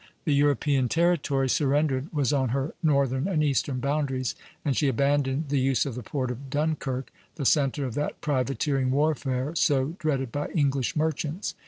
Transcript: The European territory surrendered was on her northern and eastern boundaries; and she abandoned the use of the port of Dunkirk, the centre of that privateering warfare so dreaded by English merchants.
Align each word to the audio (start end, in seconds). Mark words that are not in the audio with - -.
The 0.25 0.33
European 0.33 0.89
territory 0.89 1.47
surrendered 1.47 2.11
was 2.11 2.33
on 2.33 2.49
her 2.49 2.73
northern 2.81 3.27
and 3.27 3.43
eastern 3.43 3.79
boundaries; 3.79 4.33
and 4.65 4.75
she 4.75 4.87
abandoned 4.87 5.49
the 5.49 5.59
use 5.59 5.85
of 5.85 5.93
the 5.93 6.01
port 6.01 6.31
of 6.31 6.49
Dunkirk, 6.49 7.11
the 7.35 7.45
centre 7.45 7.85
of 7.85 7.93
that 7.93 8.19
privateering 8.19 8.89
warfare 8.89 9.53
so 9.53 9.95
dreaded 9.99 10.31
by 10.31 10.47
English 10.55 10.95
merchants. 10.95 11.53